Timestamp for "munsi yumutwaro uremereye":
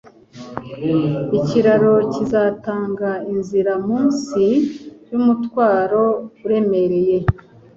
3.87-7.17